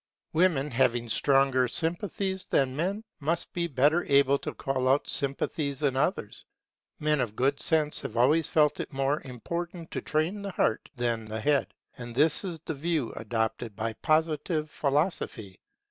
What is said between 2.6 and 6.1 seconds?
men, must be better able to call out sympathies in